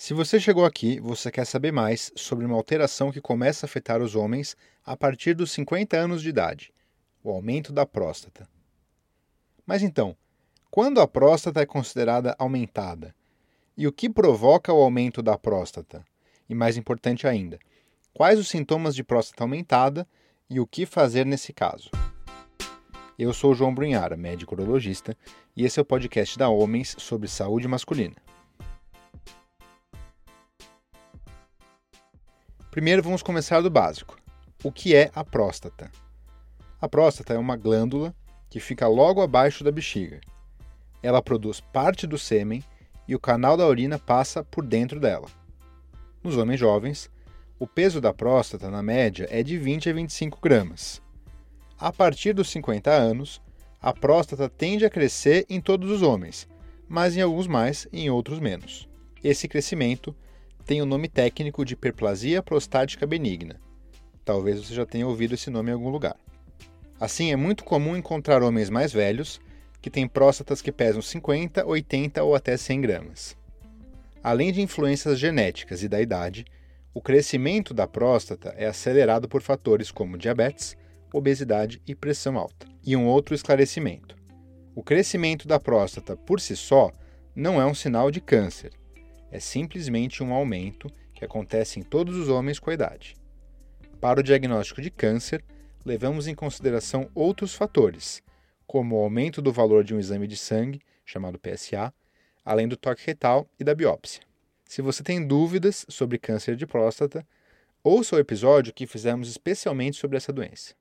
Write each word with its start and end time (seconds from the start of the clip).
Se 0.00 0.14
você 0.14 0.38
chegou 0.38 0.64
aqui, 0.64 1.00
você 1.00 1.28
quer 1.28 1.44
saber 1.44 1.72
mais 1.72 2.12
sobre 2.14 2.46
uma 2.46 2.54
alteração 2.54 3.10
que 3.10 3.20
começa 3.20 3.66
a 3.66 3.68
afetar 3.68 4.00
os 4.00 4.14
homens 4.14 4.56
a 4.86 4.96
partir 4.96 5.34
dos 5.34 5.50
50 5.50 5.96
anos 5.96 6.22
de 6.22 6.28
idade: 6.28 6.72
o 7.20 7.32
aumento 7.32 7.72
da 7.72 7.84
próstata. 7.84 8.48
Mas 9.66 9.82
então, 9.82 10.16
quando 10.70 11.00
a 11.00 11.08
próstata 11.08 11.60
é 11.60 11.66
considerada 11.66 12.36
aumentada? 12.38 13.12
E 13.76 13.88
o 13.88 13.92
que 13.92 14.08
provoca 14.08 14.72
o 14.72 14.80
aumento 14.80 15.20
da 15.20 15.36
próstata? 15.36 16.06
E 16.48 16.54
mais 16.54 16.76
importante 16.76 17.26
ainda, 17.26 17.58
quais 18.14 18.38
os 18.38 18.46
sintomas 18.46 18.94
de 18.94 19.02
próstata 19.02 19.42
aumentada 19.42 20.06
e 20.48 20.60
o 20.60 20.66
que 20.66 20.86
fazer 20.86 21.26
nesse 21.26 21.52
caso? 21.52 21.90
Eu 23.18 23.32
sou 23.32 23.52
João 23.52 23.74
Brunhara, 23.74 24.16
médico 24.16 24.54
urologista, 24.54 25.16
e 25.56 25.64
esse 25.64 25.80
é 25.80 25.82
o 25.82 25.84
podcast 25.84 26.38
da 26.38 26.48
Homens 26.48 26.94
sobre 27.00 27.26
saúde 27.26 27.66
masculina. 27.66 28.27
Primeiro 32.78 33.02
vamos 33.02 33.24
começar 33.24 33.60
do 33.60 33.68
básico. 33.68 34.16
O 34.62 34.70
que 34.70 34.94
é 34.94 35.10
a 35.12 35.24
próstata? 35.24 35.90
A 36.80 36.88
próstata 36.88 37.34
é 37.34 37.36
uma 37.36 37.56
glândula 37.56 38.14
que 38.48 38.60
fica 38.60 38.86
logo 38.86 39.20
abaixo 39.20 39.64
da 39.64 39.72
bexiga. 39.72 40.20
Ela 41.02 41.20
produz 41.20 41.60
parte 41.60 42.06
do 42.06 42.16
sêmen 42.16 42.62
e 43.08 43.16
o 43.16 43.18
canal 43.18 43.56
da 43.56 43.66
urina 43.66 43.98
passa 43.98 44.44
por 44.44 44.64
dentro 44.64 45.00
dela. 45.00 45.26
Nos 46.22 46.36
homens 46.36 46.60
jovens, 46.60 47.10
o 47.58 47.66
peso 47.66 48.00
da 48.00 48.14
próstata, 48.14 48.70
na 48.70 48.80
média, 48.80 49.26
é 49.28 49.42
de 49.42 49.58
20 49.58 49.90
a 49.90 49.92
25 49.92 50.38
gramas. 50.40 51.02
A 51.76 51.92
partir 51.92 52.32
dos 52.32 52.48
50 52.48 52.92
anos, 52.92 53.42
a 53.82 53.92
próstata 53.92 54.48
tende 54.48 54.84
a 54.84 54.90
crescer 54.90 55.44
em 55.50 55.60
todos 55.60 55.90
os 55.90 56.00
homens, 56.00 56.46
mas 56.88 57.16
em 57.16 57.22
alguns 57.22 57.48
mais 57.48 57.88
e 57.92 58.02
em 58.02 58.08
outros 58.10 58.38
menos. 58.38 58.88
Esse 59.20 59.48
crescimento 59.48 60.14
tem 60.68 60.82
o 60.82 60.86
nome 60.86 61.08
técnico 61.08 61.64
de 61.64 61.72
hiperplasia 61.72 62.42
prostática 62.42 63.06
benigna. 63.06 63.58
Talvez 64.22 64.60
você 64.60 64.74
já 64.74 64.84
tenha 64.84 65.06
ouvido 65.06 65.32
esse 65.32 65.48
nome 65.48 65.70
em 65.70 65.72
algum 65.72 65.88
lugar. 65.88 66.14
Assim, 67.00 67.32
é 67.32 67.36
muito 67.36 67.64
comum 67.64 67.96
encontrar 67.96 68.42
homens 68.42 68.68
mais 68.68 68.92
velhos 68.92 69.40
que 69.80 69.88
têm 69.88 70.06
próstatas 70.06 70.60
que 70.60 70.70
pesam 70.70 71.00
50, 71.00 71.64
80 71.64 72.22
ou 72.22 72.34
até 72.34 72.54
100 72.54 72.82
gramas. 72.82 73.34
Além 74.22 74.52
de 74.52 74.60
influências 74.60 75.18
genéticas 75.18 75.82
e 75.82 75.88
da 75.88 76.02
idade, 76.02 76.44
o 76.92 77.00
crescimento 77.00 77.72
da 77.72 77.86
próstata 77.86 78.54
é 78.58 78.66
acelerado 78.66 79.26
por 79.26 79.40
fatores 79.40 79.90
como 79.90 80.18
diabetes, 80.18 80.76
obesidade 81.10 81.80
e 81.86 81.94
pressão 81.94 82.36
alta. 82.36 82.66
E 82.84 82.94
um 82.94 83.06
outro 83.06 83.34
esclarecimento: 83.34 84.14
o 84.74 84.82
crescimento 84.82 85.48
da 85.48 85.58
próstata 85.58 86.14
por 86.14 86.38
si 86.38 86.54
só 86.54 86.92
não 87.34 87.58
é 87.58 87.64
um 87.64 87.74
sinal 87.74 88.10
de 88.10 88.20
câncer, 88.20 88.72
é 89.30 89.40
simplesmente 89.40 90.22
um 90.22 90.32
aumento 90.32 90.90
que 91.14 91.24
acontece 91.24 91.78
em 91.78 91.82
todos 91.82 92.16
os 92.16 92.28
homens 92.28 92.58
com 92.58 92.70
a 92.70 92.74
idade. 92.74 93.16
Para 94.00 94.20
o 94.20 94.22
diagnóstico 94.22 94.80
de 94.80 94.90
câncer, 94.90 95.44
levamos 95.84 96.26
em 96.26 96.34
consideração 96.34 97.10
outros 97.14 97.54
fatores, 97.54 98.22
como 98.66 98.96
o 98.96 99.02
aumento 99.02 99.42
do 99.42 99.52
valor 99.52 99.82
de 99.82 99.94
um 99.94 99.98
exame 99.98 100.26
de 100.26 100.36
sangue, 100.36 100.80
chamado 101.04 101.38
PSA, 101.38 101.92
além 102.44 102.68
do 102.68 102.76
toque 102.76 103.06
retal 103.06 103.48
e 103.58 103.64
da 103.64 103.74
biópsia. 103.74 104.22
Se 104.64 104.82
você 104.82 105.02
tem 105.02 105.26
dúvidas 105.26 105.86
sobre 105.88 106.18
câncer 106.18 106.54
de 106.54 106.66
próstata, 106.66 107.26
ouça 107.82 108.16
o 108.16 108.18
episódio 108.18 108.72
que 108.72 108.86
fizemos 108.86 109.28
especialmente 109.28 109.96
sobre 109.96 110.16
essa 110.16 110.32
doença. 110.32 110.74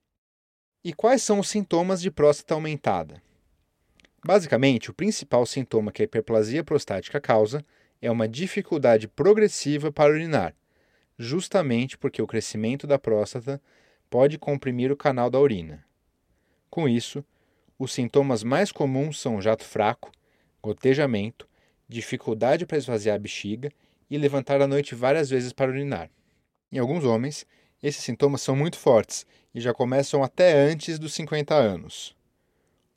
E 0.83 0.93
quais 0.93 1.23
são 1.23 1.39
os 1.39 1.49
sintomas 1.49 2.01
de 2.01 2.11
próstata 2.11 2.53
aumentada? 2.53 3.21
Basicamente, 4.25 4.91
o 4.91 4.93
principal 4.93 5.45
sintoma 5.45 5.91
que 5.91 6.01
a 6.01 6.05
hiperplasia 6.05 6.63
prostática 6.63 7.19
causa 7.19 7.65
é 8.01 8.11
uma 8.11 8.27
dificuldade 8.27 9.07
progressiva 9.07 9.91
para 9.91 10.13
urinar, 10.13 10.55
justamente 11.17 11.97
porque 11.97 12.21
o 12.21 12.27
crescimento 12.27 12.85
da 12.85 12.99
próstata 12.99 13.61
pode 14.09 14.37
comprimir 14.37 14.91
o 14.91 14.97
canal 14.97 15.29
da 15.29 15.39
urina. 15.39 15.83
Com 16.69 16.87
isso, 16.87 17.23
os 17.77 17.93
sintomas 17.93 18.43
mais 18.43 18.71
comuns 18.71 19.19
são 19.19 19.41
jato 19.41 19.63
fraco, 19.63 20.11
gotejamento, 20.61 21.47
dificuldade 21.87 22.65
para 22.65 22.77
esvaziar 22.77 23.15
a 23.15 23.19
bexiga 23.19 23.71
e 24.09 24.17
levantar 24.17 24.61
à 24.61 24.67
noite 24.67 24.95
várias 24.95 25.29
vezes 25.29 25.53
para 25.53 25.71
urinar. 25.71 26.09
Em 26.71 26.79
alguns 26.79 27.03
homens, 27.03 27.45
esses 27.81 28.03
sintomas 28.03 28.41
são 28.41 28.55
muito 28.55 28.77
fortes 28.77 29.25
e 29.53 29.61
já 29.61 29.73
começam 29.73 30.23
até 30.23 30.53
antes 30.53 30.99
dos 30.99 31.13
50 31.13 31.53
anos. 31.53 32.15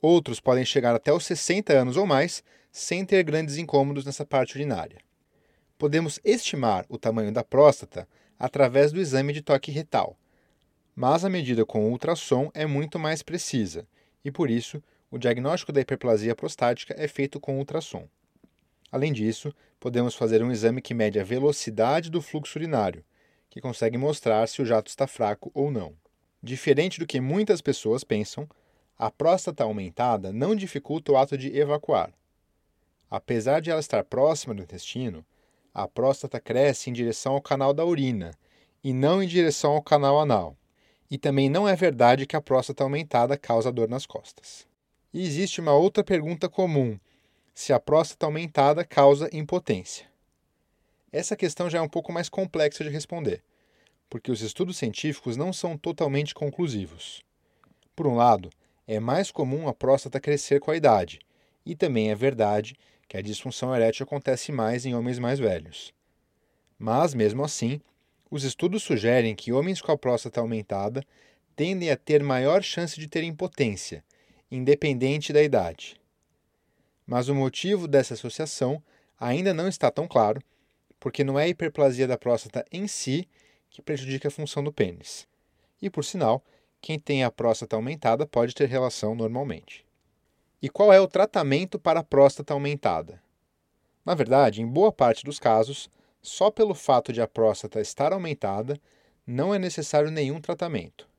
Outros 0.01 0.39
podem 0.39 0.65
chegar 0.65 0.95
até 0.95 1.13
os 1.13 1.25
60 1.25 1.73
anos 1.73 1.95
ou 1.95 2.05
mais 2.05 2.43
sem 2.71 3.05
ter 3.05 3.23
grandes 3.23 3.57
incômodos 3.57 4.05
nessa 4.05 4.25
parte 4.25 4.55
urinária. 4.55 4.99
Podemos 5.77 6.19
estimar 6.23 6.85
o 6.87 6.97
tamanho 6.97 7.31
da 7.31 7.43
próstata 7.43 8.07
através 8.39 8.91
do 8.91 8.99
exame 8.99 9.33
de 9.33 9.41
toque 9.41 9.71
retal, 9.71 10.17
mas 10.95 11.25
a 11.25 11.29
medida 11.29 11.65
com 11.65 11.91
ultrassom 11.91 12.49
é 12.53 12.65
muito 12.65 12.97
mais 12.97 13.21
precisa 13.21 13.87
e, 14.23 14.31
por 14.31 14.49
isso, 14.49 14.81
o 15.09 15.17
diagnóstico 15.17 15.71
da 15.71 15.81
hiperplasia 15.81 16.35
prostática 16.35 16.95
é 16.97 17.07
feito 17.07 17.39
com 17.39 17.57
ultrassom. 17.57 18.07
Além 18.91 19.11
disso, 19.11 19.53
podemos 19.79 20.15
fazer 20.15 20.43
um 20.43 20.51
exame 20.51 20.81
que 20.81 20.93
mede 20.93 21.19
a 21.19 21.23
velocidade 21.23 22.09
do 22.09 22.21
fluxo 22.21 22.57
urinário, 22.57 23.03
que 23.49 23.61
consegue 23.61 23.97
mostrar 23.97 24.47
se 24.47 24.61
o 24.61 24.65
jato 24.65 24.89
está 24.89 25.07
fraco 25.07 25.51
ou 25.53 25.71
não. 25.71 25.93
Diferente 26.41 26.99
do 26.99 27.05
que 27.05 27.19
muitas 27.19 27.61
pessoas 27.61 28.03
pensam, 28.03 28.47
a 28.97 29.09
próstata 29.09 29.63
aumentada 29.63 30.31
não 30.31 30.55
dificulta 30.55 31.11
o 31.11 31.17
ato 31.17 31.37
de 31.37 31.55
evacuar. 31.57 32.13
Apesar 33.11 33.59
de 33.59 33.69
ela 33.69 33.81
estar 33.81 34.05
próxima 34.05 34.55
do 34.55 34.63
intestino, 34.63 35.25
a 35.73 35.85
próstata 35.85 36.39
cresce 36.39 36.89
em 36.89 36.93
direção 36.93 37.33
ao 37.33 37.41
canal 37.41 37.73
da 37.73 37.83
urina 37.83 38.31
e 38.81 38.93
não 38.93 39.21
em 39.21 39.27
direção 39.27 39.73
ao 39.73 39.81
canal 39.81 40.17
anal. 40.17 40.55
E 41.09 41.17
também 41.17 41.49
não 41.49 41.67
é 41.67 41.75
verdade 41.75 42.25
que 42.25 42.37
a 42.37 42.41
próstata 42.41 42.83
aumentada 42.83 43.37
causa 43.37 43.69
dor 43.69 43.89
nas 43.89 44.05
costas. 44.05 44.65
E 45.13 45.25
existe 45.25 45.59
uma 45.59 45.73
outra 45.73 46.05
pergunta 46.05 46.47
comum: 46.47 46.97
se 47.53 47.73
a 47.73 47.79
próstata 47.81 48.25
aumentada 48.25 48.85
causa 48.85 49.29
impotência. 49.33 50.09
Essa 51.11 51.35
questão 51.35 51.69
já 51.69 51.79
é 51.79 51.81
um 51.81 51.89
pouco 51.89 52.13
mais 52.13 52.29
complexa 52.29 52.81
de 52.81 52.89
responder, 52.89 53.43
porque 54.09 54.31
os 54.31 54.41
estudos 54.41 54.77
científicos 54.77 55.35
não 55.35 55.51
são 55.51 55.77
totalmente 55.77 56.33
conclusivos. 56.33 57.21
Por 57.93 58.07
um 58.07 58.15
lado, 58.15 58.49
é 58.87 59.01
mais 59.01 59.31
comum 59.31 59.67
a 59.67 59.73
próstata 59.73 60.21
crescer 60.21 60.61
com 60.61 60.71
a 60.71 60.77
idade, 60.77 61.19
e 61.65 61.75
também 61.75 62.09
é 62.09 62.15
verdade 62.15 62.73
que 63.11 63.17
a 63.17 63.21
disfunção 63.21 63.75
erétil 63.75 64.05
acontece 64.05 64.53
mais 64.53 64.85
em 64.85 64.95
homens 64.95 65.19
mais 65.19 65.37
velhos. 65.37 65.93
Mas, 66.79 67.13
mesmo 67.13 67.43
assim, 67.43 67.81
os 68.29 68.45
estudos 68.45 68.83
sugerem 68.83 69.35
que 69.35 69.51
homens 69.51 69.81
com 69.81 69.91
a 69.91 69.97
próstata 69.97 70.39
aumentada 70.39 71.03
tendem 71.53 71.91
a 71.91 71.97
ter 71.97 72.23
maior 72.23 72.63
chance 72.63 72.97
de 72.97 73.09
ter 73.09 73.25
impotência, 73.25 74.01
independente 74.49 75.33
da 75.33 75.43
idade. 75.43 75.99
Mas 77.05 77.27
o 77.27 77.35
motivo 77.35 77.85
dessa 77.85 78.13
associação 78.13 78.81
ainda 79.19 79.53
não 79.53 79.67
está 79.67 79.91
tão 79.91 80.07
claro 80.07 80.41
porque 80.97 81.21
não 81.21 81.37
é 81.37 81.43
a 81.43 81.47
hiperplasia 81.49 82.07
da 82.07 82.17
próstata 82.17 82.65
em 82.71 82.87
si 82.87 83.27
que 83.69 83.81
prejudica 83.81 84.29
a 84.29 84.31
função 84.31 84.63
do 84.63 84.71
pênis. 84.71 85.27
E, 85.81 85.89
por 85.89 86.05
sinal, 86.05 86.41
quem 86.79 86.97
tem 86.97 87.25
a 87.25 87.31
próstata 87.31 87.75
aumentada 87.75 88.25
pode 88.25 88.55
ter 88.55 88.69
relação 88.69 89.13
normalmente. 89.13 89.85
E 90.61 90.69
qual 90.69 90.93
é 90.93 90.99
o 91.01 91.07
tratamento 91.07 91.79
para 91.79 92.01
a 92.01 92.03
próstata 92.03 92.53
aumentada? 92.53 93.19
Na 94.05 94.13
verdade, 94.13 94.61
em 94.61 94.67
boa 94.67 94.91
parte 94.91 95.25
dos 95.25 95.39
casos, 95.39 95.89
só 96.21 96.51
pelo 96.51 96.75
fato 96.75 97.11
de 97.11 97.19
a 97.19 97.27
próstata 97.27 97.81
estar 97.81 98.13
aumentada, 98.13 98.79
não 99.25 99.55
é 99.55 99.57
necessário 99.57 100.11
nenhum 100.11 100.39
tratamento. 100.39 101.09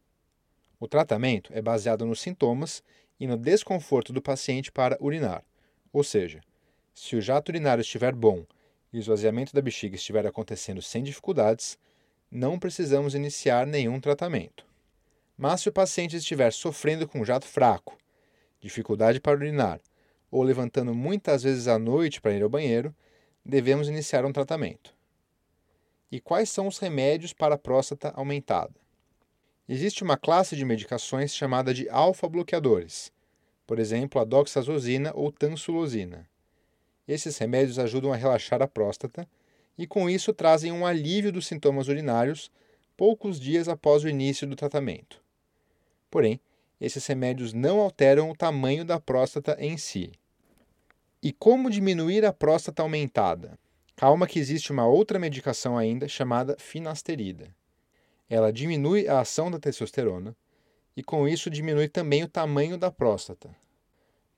O 0.78 0.86
tratamento 0.86 1.52
é 1.54 1.60
baseado 1.60 2.06
nos 2.06 2.20
sintomas 2.20 2.84
e 3.18 3.26
no 3.26 3.36
desconforto 3.36 4.12
do 4.12 4.22
paciente 4.22 4.70
para 4.70 4.96
urinar, 5.00 5.44
ou 5.92 6.04
seja, 6.04 6.40
se 6.94 7.16
o 7.16 7.20
jato 7.20 7.50
urinário 7.50 7.82
estiver 7.82 8.14
bom 8.14 8.44
e 8.92 8.98
o 8.98 9.00
esvaziamento 9.00 9.54
da 9.54 9.62
bexiga 9.62 9.96
estiver 9.96 10.26
acontecendo 10.26 10.82
sem 10.82 11.02
dificuldades, 11.02 11.78
não 12.30 12.58
precisamos 12.58 13.14
iniciar 13.14 13.66
nenhum 13.66 13.98
tratamento. 14.00 14.64
Mas 15.36 15.62
se 15.62 15.68
o 15.68 15.72
paciente 15.72 16.16
estiver 16.16 16.52
sofrendo 16.52 17.08
com 17.08 17.24
jato 17.24 17.46
fraco, 17.46 17.96
dificuldade 18.62 19.20
para 19.20 19.36
urinar 19.36 19.80
ou 20.30 20.42
levantando 20.42 20.94
muitas 20.94 21.42
vezes 21.42 21.68
à 21.68 21.78
noite 21.78 22.20
para 22.20 22.32
ir 22.32 22.42
ao 22.42 22.48
banheiro, 22.48 22.94
devemos 23.44 23.88
iniciar 23.88 24.24
um 24.24 24.32
tratamento. 24.32 24.94
E 26.10 26.18
quais 26.18 26.48
são 26.48 26.66
os 26.66 26.78
remédios 26.78 27.34
para 27.34 27.56
a 27.56 27.58
próstata 27.58 28.10
aumentada? 28.16 28.74
Existe 29.68 30.02
uma 30.02 30.16
classe 30.16 30.56
de 30.56 30.64
medicações 30.64 31.34
chamada 31.34 31.74
de 31.74 31.88
alfa-bloqueadores, 31.88 33.12
por 33.66 33.78
exemplo, 33.78 34.20
a 34.20 34.24
doxazosina 34.24 35.12
ou 35.14 35.30
tansulosina. 35.30 36.28
Esses 37.06 37.36
remédios 37.36 37.78
ajudam 37.78 38.12
a 38.12 38.16
relaxar 38.16 38.62
a 38.62 38.68
próstata 38.68 39.28
e, 39.76 39.86
com 39.86 40.08
isso, 40.08 40.32
trazem 40.32 40.72
um 40.72 40.86
alívio 40.86 41.32
dos 41.32 41.46
sintomas 41.46 41.88
urinários 41.88 42.50
poucos 42.96 43.40
dias 43.40 43.68
após 43.68 44.04
o 44.04 44.08
início 44.08 44.46
do 44.46 44.56
tratamento. 44.56 45.22
Porém, 46.10 46.40
esses 46.82 47.06
remédios 47.06 47.52
não 47.52 47.78
alteram 47.80 48.28
o 48.28 48.36
tamanho 48.36 48.84
da 48.84 48.98
próstata 48.98 49.56
em 49.60 49.76
si. 49.76 50.10
E 51.22 51.32
como 51.32 51.70
diminuir 51.70 52.24
a 52.24 52.32
próstata 52.32 52.82
aumentada? 52.82 53.56
Calma 53.94 54.26
que 54.26 54.40
existe 54.40 54.72
uma 54.72 54.84
outra 54.84 55.16
medicação 55.16 55.78
ainda 55.78 56.08
chamada 56.08 56.56
finasterida. 56.58 57.54
Ela 58.28 58.52
diminui 58.52 59.06
a 59.06 59.20
ação 59.20 59.48
da 59.48 59.60
testosterona 59.60 60.34
e 60.96 61.04
com 61.04 61.28
isso 61.28 61.48
diminui 61.48 61.86
também 61.86 62.24
o 62.24 62.28
tamanho 62.28 62.76
da 62.76 62.90
próstata. 62.90 63.54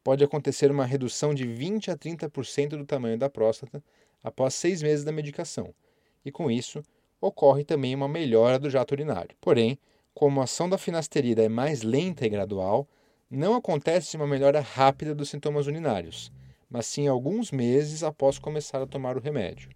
Pode 0.02 0.22
acontecer 0.22 0.70
uma 0.70 0.84
redução 0.84 1.32
de 1.32 1.46
20 1.46 1.92
a 1.92 1.96
30% 1.96 2.76
do 2.76 2.84
tamanho 2.84 3.16
da 3.16 3.30
próstata 3.30 3.82
após 4.22 4.52
seis 4.52 4.82
meses 4.82 5.02
da 5.02 5.12
medicação, 5.12 5.74
e 6.22 6.30
com 6.30 6.50
isso 6.50 6.82
ocorre 7.22 7.64
também 7.64 7.94
uma 7.94 8.06
melhora 8.06 8.58
do 8.58 8.68
jato 8.68 8.92
urinário. 8.92 9.34
Porém, 9.40 9.78
como 10.14 10.40
a 10.40 10.44
ação 10.44 10.68
da 10.68 10.78
finasterida 10.78 11.42
é 11.42 11.48
mais 11.48 11.82
lenta 11.82 12.24
e 12.24 12.28
gradual, 12.28 12.88
não 13.28 13.56
acontece 13.56 14.16
uma 14.16 14.26
melhora 14.26 14.60
rápida 14.60 15.14
dos 15.14 15.28
sintomas 15.28 15.66
urinários, 15.66 16.30
mas 16.70 16.86
sim 16.86 17.08
alguns 17.08 17.50
meses 17.50 18.04
após 18.04 18.38
começar 18.38 18.80
a 18.80 18.86
tomar 18.86 19.16
o 19.16 19.20
remédio. 19.20 19.70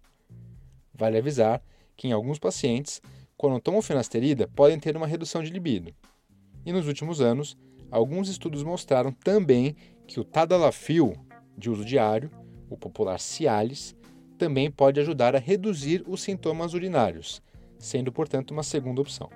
Vale 0.93 1.17
avisar 1.17 1.61
que 1.95 2.07
em 2.07 2.13
alguns 2.13 2.39
pacientes, 2.39 3.01
quando 3.35 3.59
tomam 3.59 3.81
finasterida, 3.81 4.47
podem 4.47 4.79
ter 4.79 4.95
uma 4.95 5.07
redução 5.07 5.43
de 5.43 5.51
libido. 5.51 5.93
E 6.65 6.71
nos 6.71 6.87
últimos 6.87 7.19
anos, 7.19 7.57
alguns 7.91 8.29
estudos 8.29 8.63
mostraram 8.63 9.11
também 9.11 9.75
que 10.07 10.19
o 10.19 10.23
tadalafil, 10.23 11.13
de 11.57 11.69
uso 11.69 11.83
diário, 11.83 12.31
o 12.69 12.77
popular 12.77 13.19
Cialis, 13.19 13.95
também 14.37 14.71
pode 14.71 14.99
ajudar 15.01 15.35
a 15.35 15.39
reduzir 15.39 16.03
os 16.07 16.21
sintomas 16.21 16.73
urinários, 16.73 17.41
sendo, 17.77 18.11
portanto, 18.11 18.51
uma 18.51 18.63
segunda 18.63 19.01
opção. 19.01 19.29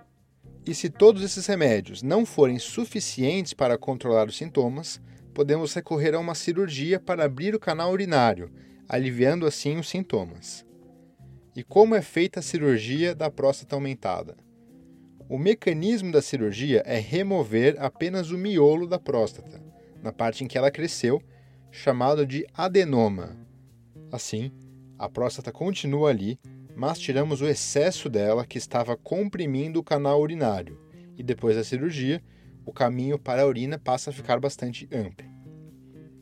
E 0.65 0.73
se 0.73 0.89
todos 0.89 1.21
esses 1.23 1.45
remédios 1.45 2.01
não 2.01 2.25
forem 2.25 2.57
suficientes 2.57 3.53
para 3.53 3.77
controlar 3.77 4.27
os 4.27 4.37
sintomas, 4.37 5.01
podemos 5.33 5.73
recorrer 5.73 6.15
a 6.15 6.19
uma 6.19 6.35
cirurgia 6.35 6.99
para 6.99 7.25
abrir 7.25 7.53
o 7.53 7.59
canal 7.59 7.91
urinário, 7.91 8.49
aliviando 8.87 9.45
assim 9.45 9.77
os 9.77 9.89
sintomas. 9.89 10.65
E 11.55 11.63
como 11.63 11.95
é 11.95 12.01
feita 12.01 12.39
a 12.39 12.43
cirurgia 12.43 13.13
da 13.13 13.29
próstata 13.29 13.75
aumentada? 13.75 14.37
O 15.27 15.37
mecanismo 15.37 16.11
da 16.11 16.21
cirurgia 16.21 16.81
é 16.85 16.97
remover 16.97 17.75
apenas 17.79 18.31
o 18.31 18.37
miolo 18.37 18.87
da 18.87 18.99
próstata, 18.99 19.61
na 20.01 20.13
parte 20.13 20.43
em 20.43 20.47
que 20.47 20.57
ela 20.57 20.71
cresceu, 20.71 21.21
chamado 21.71 22.25
de 22.25 22.45
adenoma. 22.53 23.35
Assim, 24.11 24.51
a 24.97 25.09
próstata 25.09 25.51
continua 25.51 26.09
ali, 26.09 26.39
mas 26.75 26.99
tiramos 26.99 27.41
o 27.41 27.47
excesso 27.47 28.09
dela 28.09 28.45
que 28.45 28.57
estava 28.57 28.95
comprimindo 28.97 29.79
o 29.79 29.83
canal 29.83 30.21
urinário, 30.21 30.79
e 31.17 31.23
depois 31.23 31.55
da 31.55 31.63
cirurgia, 31.63 32.21
o 32.65 32.73
caminho 32.73 33.19
para 33.19 33.43
a 33.43 33.47
urina 33.47 33.77
passa 33.77 34.09
a 34.09 34.13
ficar 34.13 34.39
bastante 34.39 34.87
amplo. 34.91 35.27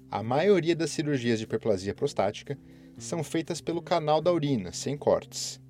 A 0.09 0.21
maioria 0.21 0.75
das 0.75 0.91
cirurgias 0.91 1.39
de 1.39 1.45
hiperplasia 1.45 1.95
prostática 1.95 2.57
são 2.97 3.23
feitas 3.23 3.61
pelo 3.61 3.81
canal 3.81 4.21
da 4.21 4.31
urina, 4.31 4.73
sem 4.73 4.97
cortes. 4.97 5.61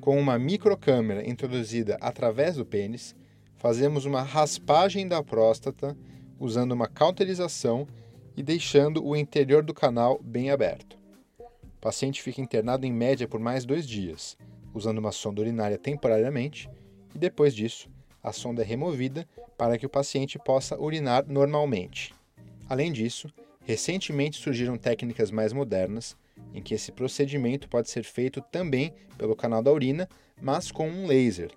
Com 0.00 0.18
uma 0.18 0.38
microcâmera 0.38 1.28
introduzida 1.28 1.96
através 2.00 2.56
do 2.56 2.66
pênis, 2.66 3.14
fazemos 3.56 4.04
uma 4.04 4.22
raspagem 4.22 5.06
da 5.06 5.22
próstata 5.22 5.96
usando 6.38 6.72
uma 6.72 6.88
cauterização 6.88 7.86
e 8.36 8.42
deixando 8.42 9.04
o 9.04 9.16
interior 9.16 9.62
do 9.62 9.74
canal 9.74 10.20
bem 10.22 10.50
aberto. 10.50 10.97
O 11.78 11.80
paciente 11.80 12.20
fica 12.20 12.40
internado 12.40 12.84
em 12.84 12.92
média 12.92 13.28
por 13.28 13.38
mais 13.38 13.64
dois 13.64 13.86
dias, 13.86 14.36
usando 14.74 14.98
uma 14.98 15.12
sonda 15.12 15.40
urinária 15.40 15.78
temporariamente, 15.78 16.68
e 17.14 17.18
depois 17.18 17.54
disso, 17.54 17.88
a 18.20 18.32
sonda 18.32 18.62
é 18.62 18.64
removida 18.64 19.24
para 19.56 19.78
que 19.78 19.86
o 19.86 19.88
paciente 19.88 20.40
possa 20.40 20.76
urinar 20.76 21.24
normalmente. 21.28 22.12
Além 22.68 22.92
disso, 22.92 23.28
recentemente 23.64 24.38
surgiram 24.38 24.76
técnicas 24.76 25.30
mais 25.30 25.52
modernas 25.52 26.16
em 26.52 26.60
que 26.60 26.74
esse 26.74 26.90
procedimento 26.90 27.68
pode 27.68 27.88
ser 27.88 28.02
feito 28.02 28.42
também 28.50 28.92
pelo 29.16 29.36
canal 29.36 29.62
da 29.62 29.72
urina, 29.72 30.08
mas 30.42 30.72
com 30.72 30.90
um 30.90 31.06
laser. 31.06 31.52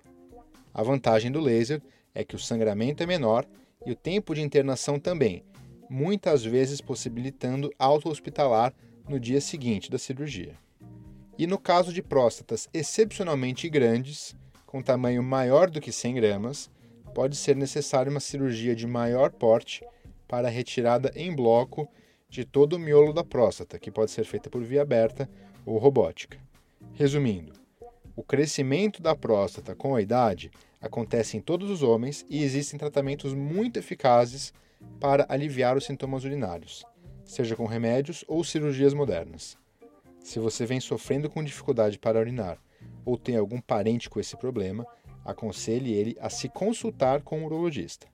A 0.72 0.84
vantagem 0.84 1.32
do 1.32 1.40
laser 1.40 1.82
é 2.14 2.22
que 2.22 2.36
o 2.36 2.38
sangramento 2.38 3.02
é 3.02 3.06
menor 3.06 3.44
e 3.84 3.90
o 3.90 3.96
tempo 3.96 4.36
de 4.36 4.40
internação 4.40 5.00
também, 5.00 5.42
muitas 5.90 6.44
vezes 6.44 6.80
possibilitando 6.80 7.72
auto-hospitalar 7.76 8.72
no 9.08 9.18
dia 9.18 9.40
seguinte 9.40 9.90
da 9.90 9.98
cirurgia. 9.98 10.54
E 11.38 11.46
no 11.46 11.58
caso 11.58 11.92
de 11.92 12.02
próstatas 12.02 12.68
excepcionalmente 12.72 13.68
grandes, 13.68 14.34
com 14.66 14.82
tamanho 14.82 15.22
maior 15.22 15.70
do 15.70 15.80
que 15.80 15.90
100 15.90 16.14
gramas, 16.14 16.70
pode 17.14 17.36
ser 17.36 17.56
necessária 17.56 18.10
uma 18.10 18.20
cirurgia 18.20 18.74
de 18.74 18.86
maior 18.86 19.30
porte 19.30 19.84
para 20.28 20.48
a 20.48 20.50
retirada 20.50 21.12
em 21.14 21.34
bloco 21.34 21.88
de 22.28 22.44
todo 22.44 22.74
o 22.74 22.78
miolo 22.78 23.12
da 23.12 23.24
próstata, 23.24 23.78
que 23.78 23.90
pode 23.90 24.10
ser 24.10 24.24
feita 24.24 24.48
por 24.48 24.62
via 24.62 24.82
aberta 24.82 25.28
ou 25.66 25.78
robótica. 25.78 26.38
Resumindo, 26.94 27.52
o 28.16 28.22
crescimento 28.22 29.02
da 29.02 29.14
próstata 29.14 29.74
com 29.74 29.94
a 29.94 30.00
idade 30.00 30.50
acontece 30.80 31.36
em 31.36 31.40
todos 31.40 31.70
os 31.70 31.82
homens 31.82 32.24
e 32.28 32.42
existem 32.42 32.78
tratamentos 32.78 33.34
muito 33.34 33.78
eficazes 33.78 34.52
para 34.98 35.26
aliviar 35.28 35.76
os 35.76 35.84
sintomas 35.84 36.24
urinários 36.24 36.84
seja 37.32 37.56
com 37.56 37.64
remédios 37.64 38.22
ou 38.28 38.44
cirurgias 38.44 38.92
modernas. 38.92 39.56
Se 40.20 40.38
você 40.38 40.66
vem 40.66 40.80
sofrendo 40.80 41.30
com 41.30 41.42
dificuldade 41.42 41.98
para 41.98 42.20
urinar 42.20 42.58
ou 43.06 43.16
tem 43.16 43.36
algum 43.36 43.58
parente 43.58 44.10
com 44.10 44.20
esse 44.20 44.36
problema, 44.36 44.86
aconselhe 45.24 45.94
ele 45.94 46.14
a 46.20 46.28
se 46.28 46.50
consultar 46.50 47.22
com 47.22 47.40
um 47.40 47.46
urologista. 47.46 48.06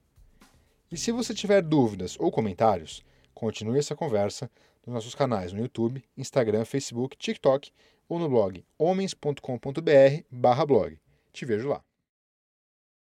E 0.89 0.97
se 0.97 1.11
você 1.11 1.33
tiver 1.33 1.61
dúvidas 1.61 2.15
ou 2.17 2.31
comentários, 2.31 3.03
continue 3.33 3.79
essa 3.79 3.93
conversa 3.93 4.49
nos 4.85 4.93
nossos 4.93 5.13
canais 5.13 5.51
no 5.51 5.59
YouTube, 5.59 6.01
Instagram, 6.17 6.63
Facebook, 6.63 7.17
TikTok 7.17 7.73
ou 8.07 8.19
no 8.19 8.29
blog 8.29 8.63
homens.com.br/blog. 8.77 10.97
Te 11.33 11.45
vejo 11.45 11.67
lá. 11.67 11.88